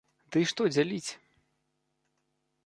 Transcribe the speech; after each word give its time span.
Ды 0.35 0.41
і 0.43 0.47
што 0.51 0.61
дзяліць? 0.73 1.11